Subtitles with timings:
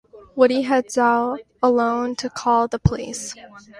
[0.35, 3.35] Woody heads out alone to call the police.